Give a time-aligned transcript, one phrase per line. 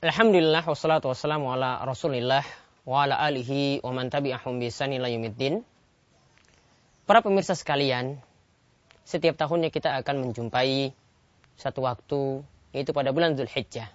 [0.00, 2.40] Alhamdulillah wassalatu wassalamu ala Rasulillah
[2.88, 5.60] wa ala alihi wa man tabi'ahum bi ila yaumiddin.
[7.04, 8.16] Para pemirsa sekalian,
[9.04, 10.96] setiap tahunnya kita akan menjumpai
[11.60, 12.40] satu waktu
[12.72, 13.92] yaitu pada bulan Zulhijjah.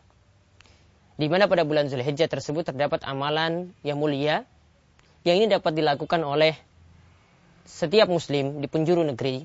[1.18, 4.46] Di mana pada bulan Zulhijjah tersebut terdapat amalan yang mulia
[5.26, 6.54] yang ini dapat dilakukan oleh
[7.66, 9.42] setiap muslim di penjuru negeri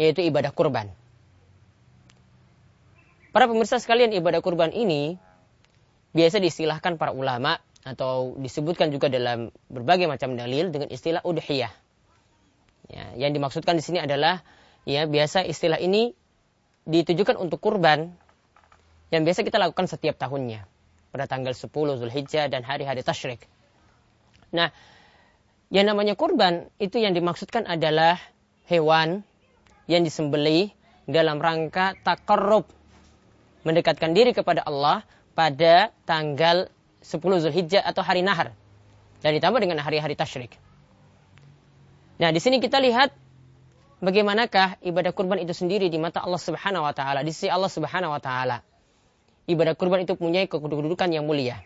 [0.00, 0.88] yaitu ibadah kurban.
[3.36, 5.20] Para pemirsa sekalian, ibadah kurban ini
[6.14, 11.74] biasa diistilahkan para ulama atau disebutkan juga dalam berbagai macam dalil dengan istilah udhiyah.
[12.88, 14.40] Ya, yang dimaksudkan di sini adalah
[14.88, 16.16] ya biasa istilah ini
[16.88, 18.14] ditujukan untuk kurban
[19.12, 20.64] yang biasa kita lakukan setiap tahunnya
[21.12, 23.44] pada tanggal 10 Zulhijjah dan hari-hari tasyrik.
[24.54, 24.72] Nah,
[25.72, 28.20] yang namanya kurban itu yang dimaksudkan adalah
[28.68, 29.26] hewan
[29.90, 30.72] yang disembelih
[31.04, 32.64] dalam rangka takarrub
[33.64, 35.04] mendekatkan diri kepada Allah
[35.34, 36.70] pada tanggal
[37.02, 38.54] 10 Zulhijjah atau hari nahar.
[39.20, 40.54] Dan ditambah dengan hari-hari tasyrik.
[42.20, 43.10] Nah, di sini kita lihat
[43.98, 48.14] bagaimanakah ibadah kurban itu sendiri di mata Allah Subhanahu wa taala, di sisi Allah Subhanahu
[48.14, 48.62] wa taala.
[49.44, 51.60] Ibadah kurban itu punya kedudukan yang mulia.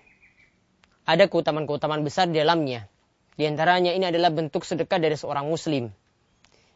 [1.06, 2.90] Ada keutamaan-keutamaan besar di dalamnya.
[3.38, 5.94] Di antaranya ini adalah bentuk sedekah dari seorang muslim.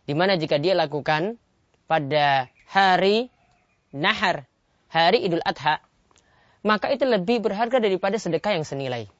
[0.06, 1.38] Di mana jika dia lakukan
[1.90, 3.30] pada hari
[3.90, 4.46] nahar,
[4.88, 5.82] hari Idul Adha,
[6.62, 9.10] maka itu lebih berharga daripada sedekah yang senilai.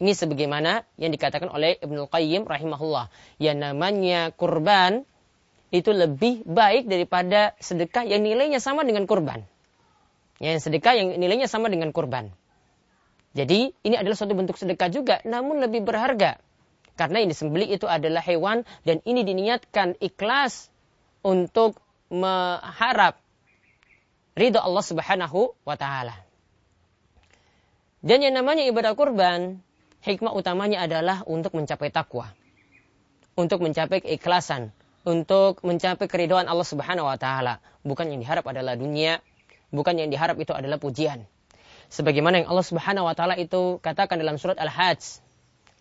[0.00, 3.12] Ini sebagaimana yang dikatakan oleh Ibnu Qayyim rahimahullah.
[3.36, 5.04] Yang namanya kurban
[5.68, 9.44] itu lebih baik daripada sedekah yang nilainya sama dengan kurban.
[10.40, 12.32] Yang sedekah yang nilainya sama dengan kurban.
[13.36, 16.40] Jadi ini adalah suatu bentuk sedekah juga, namun lebih berharga.
[16.96, 20.72] Karena ini disembeli itu adalah hewan dan ini diniatkan ikhlas
[21.20, 21.76] untuk
[22.08, 23.20] mengharap
[24.34, 26.29] ridho Allah Subhanahu wa taala.
[28.00, 29.60] Dan yang namanya ibadah kurban,
[30.00, 32.32] hikmah utamanya adalah untuk mencapai takwa.
[33.36, 34.72] Untuk mencapai keikhlasan.
[35.04, 37.60] Untuk mencapai keridoan Allah subhanahu wa ta'ala.
[37.84, 39.20] Bukan yang diharap adalah dunia.
[39.68, 41.28] Bukan yang diharap itu adalah pujian.
[41.92, 45.20] Sebagaimana yang Allah subhanahu wa ta'ala itu katakan dalam surat Al-Hajj.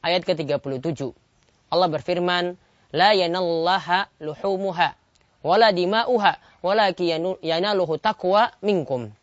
[0.03, 1.15] Ayat ke-37.
[1.71, 2.59] Allah berfirman,
[2.89, 4.97] La yanallaha luhumuha,
[5.45, 7.13] wala dima'uha, walaki
[7.45, 9.13] yanaluhu taqwa minkum.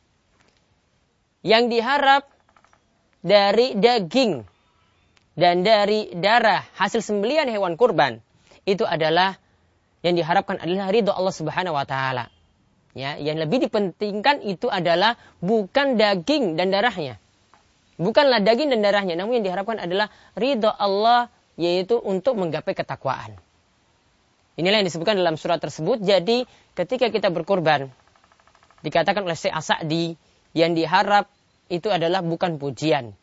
[1.43, 2.23] Yang diharap
[3.27, 4.47] dari daging
[5.35, 8.23] dan dari darah hasil sembelian hewan kurban
[8.63, 9.35] itu adalah
[10.07, 12.31] yang diharapkan adalah ridho Allah Subhanahu wa taala.
[12.97, 17.21] Ya, yang lebih dipentingkan itu adalah bukan daging dan darahnya.
[18.01, 20.09] Bukanlah daging dan darahnya, namun yang diharapkan adalah
[20.39, 21.29] ridho Allah
[21.61, 23.37] yaitu untuk menggapai ketakwaan.
[24.57, 26.01] Inilah yang disebutkan dalam surat tersebut.
[26.01, 27.93] Jadi ketika kita berkorban,
[28.81, 30.17] dikatakan oleh Syekh Asadi
[30.57, 31.29] yang diharap
[31.73, 33.15] itu adalah bukan pujian.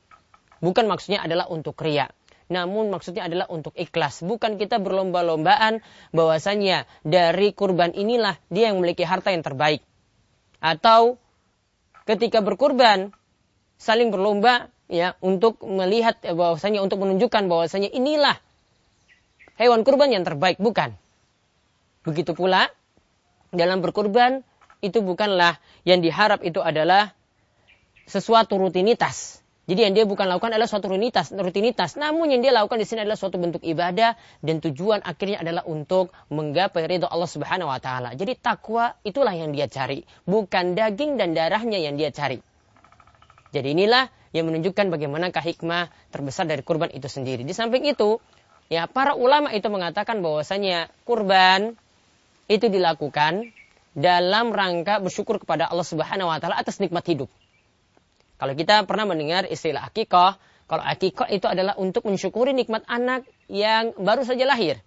[0.64, 2.12] Bukan maksudnya adalah untuk ria.
[2.52, 4.24] Namun maksudnya adalah untuk ikhlas.
[4.24, 9.84] Bukan kita berlomba-lombaan bahwasanya dari kurban inilah dia yang memiliki harta yang terbaik.
[10.64, 11.20] Atau
[12.08, 13.12] ketika berkurban
[13.80, 18.38] saling berlomba ya untuk melihat bahwasanya untuk menunjukkan bahwasanya inilah
[19.60, 20.96] hewan kurban yang terbaik bukan
[22.04, 22.68] begitu pula
[23.56, 24.44] dalam berkurban
[24.84, 27.16] itu bukanlah yang diharap itu adalah
[28.06, 29.44] sesuatu rutinitas.
[29.64, 31.96] Jadi yang dia bukan lakukan adalah suatu rutinitas, rutinitas.
[31.96, 36.12] Namun yang dia lakukan di sini adalah suatu bentuk ibadah dan tujuan akhirnya adalah untuk
[36.28, 38.12] menggapai ridho Allah Subhanahu wa taala.
[38.12, 42.44] Jadi takwa itulah yang dia cari, bukan daging dan darahnya yang dia cari.
[43.56, 47.48] Jadi inilah yang menunjukkan bagaimanakah hikmah terbesar dari kurban itu sendiri.
[47.48, 48.20] Di samping itu,
[48.68, 51.80] ya para ulama itu mengatakan bahwasanya kurban
[52.52, 53.56] itu dilakukan
[53.96, 57.32] dalam rangka bersyukur kepada Allah Subhanahu wa taala atas nikmat hidup.
[58.44, 60.36] Kalau kita pernah mendengar istilah akikah,
[60.68, 64.84] kalau akikah itu adalah untuk mensyukuri nikmat anak yang baru saja lahir.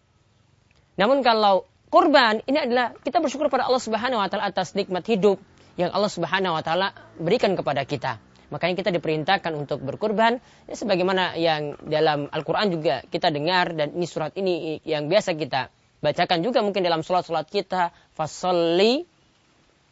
[1.01, 5.41] Namun kalau kurban ini adalah kita bersyukur pada Allah Subhanahu wa taala atas nikmat hidup
[5.81, 8.21] yang Allah Subhanahu wa taala berikan kepada kita.
[8.53, 10.37] Makanya kita diperintahkan untuk berkurban
[10.69, 15.73] ya, sebagaimana yang dalam Al-Qur'an juga kita dengar dan ini surat ini yang biasa kita
[16.05, 19.09] bacakan juga mungkin dalam salat-salat kita fasolli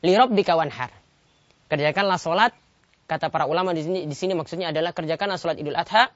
[0.04, 0.92] li rabbika wanhar.
[1.72, 2.52] Kerjakanlah salat
[3.04, 6.08] kata para ulama di sini di sini maksudnya adalah kerjakanlah salat Idul Adha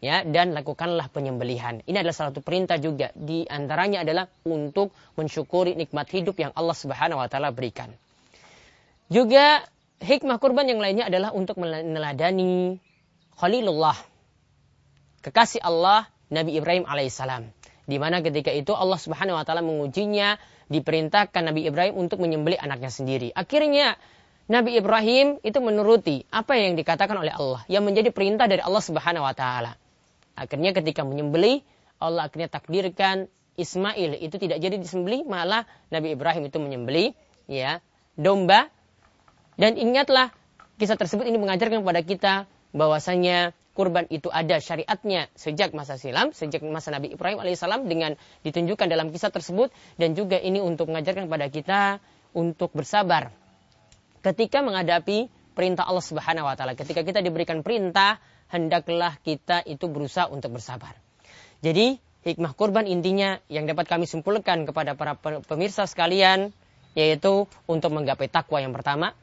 [0.00, 1.84] ya dan lakukanlah penyembelihan.
[1.84, 6.74] Ini adalah salah satu perintah juga di antaranya adalah untuk mensyukuri nikmat hidup yang Allah
[6.74, 7.92] Subhanahu wa taala berikan.
[9.12, 9.62] Juga
[10.00, 12.80] hikmah kurban yang lainnya adalah untuk meneladani
[13.36, 13.96] Khalilullah
[15.20, 17.52] kekasih Allah Nabi Ibrahim alaihissalam
[17.84, 20.40] di mana ketika itu Allah Subhanahu wa taala mengujinya
[20.70, 23.34] diperintahkan Nabi Ibrahim untuk menyembelih anaknya sendiri.
[23.34, 23.98] Akhirnya
[24.50, 29.22] Nabi Ibrahim itu menuruti apa yang dikatakan oleh Allah yang menjadi perintah dari Allah Subhanahu
[29.22, 29.78] wa taala.
[30.34, 31.62] Akhirnya ketika menyembelih,
[32.02, 37.14] Allah akhirnya takdirkan Ismail itu tidak jadi disembelih, malah Nabi Ibrahim itu menyembelih
[37.46, 37.78] ya
[38.18, 38.66] domba.
[39.54, 40.34] Dan ingatlah
[40.82, 42.34] kisah tersebut ini mengajarkan kepada kita
[42.74, 48.90] bahwasanya kurban itu ada syariatnya sejak masa silam, sejak masa Nabi Ibrahim alaihissalam dengan ditunjukkan
[48.90, 51.80] dalam kisah tersebut dan juga ini untuk mengajarkan kepada kita
[52.34, 53.30] untuk bersabar
[54.20, 56.72] ketika menghadapi perintah Allah Subhanahu wa taala.
[56.78, 58.16] Ketika kita diberikan perintah,
[58.48, 60.96] hendaklah kita itu berusaha untuk bersabar.
[61.60, 66.52] Jadi, hikmah kurban intinya yang dapat kami simpulkan kepada para pemirsa sekalian
[66.98, 69.14] yaitu untuk menggapai takwa yang pertama,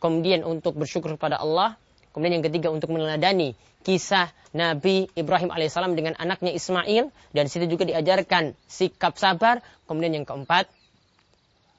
[0.00, 1.76] kemudian untuk bersyukur kepada Allah,
[2.16, 3.52] kemudian yang ketiga untuk meneladani
[3.84, 10.24] kisah Nabi Ibrahim alaihissalam dengan anaknya Ismail dan situ juga diajarkan sikap sabar, kemudian yang
[10.24, 10.72] keempat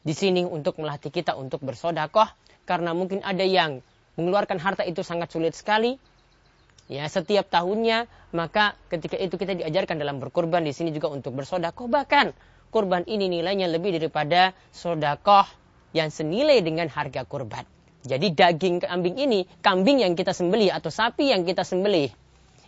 [0.03, 2.27] di sini untuk melatih kita untuk bersodakoh
[2.67, 3.79] karena mungkin ada yang
[4.19, 5.97] mengeluarkan harta itu sangat sulit sekali.
[6.91, 11.87] Ya setiap tahunnya maka ketika itu kita diajarkan dalam berkorban di sini juga untuk bersodakoh.
[11.87, 12.35] Bahkan
[12.69, 15.47] kurban ini nilainya lebih daripada sodakoh
[15.95, 17.63] yang senilai dengan harga kurban
[18.03, 22.11] jadi daging kambing ini kambing yang kita sembelih atau sapi yang kita sembelih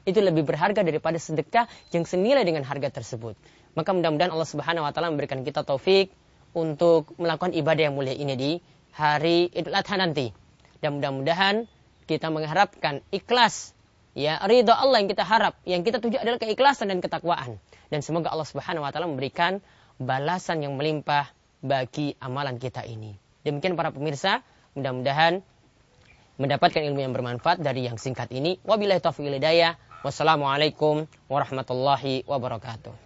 [0.08, 3.36] itu lebih berharga daripada sedekah yang senilai dengan harga tersebut.
[3.76, 6.08] Maka mudah-mudahan Allah Subhanahu wa taala memberikan kita taufik
[6.56, 8.52] untuk melakukan ibadah yang mulia ini di
[8.96, 10.32] hari Idul Adha nanti.
[10.80, 11.68] Dan mudah-mudahan
[12.08, 13.76] kita mengharapkan ikhlas
[14.16, 17.60] ya ridho Allah yang kita harap, yang kita tuju adalah keikhlasan dan ketakwaan.
[17.92, 19.60] Dan semoga Allah Subhanahu wa taala memberikan
[20.00, 21.30] balasan yang melimpah
[21.60, 23.20] bagi amalan kita ini.
[23.46, 24.42] Demikian para pemirsa,
[24.74, 25.44] mudah-mudahan
[26.42, 28.58] mendapatkan ilmu yang bermanfaat dari yang singkat ini.
[28.64, 29.28] Wabillahi taufiq.
[30.06, 33.05] Wassalamualaikum warahmatullahi wabarakatuh.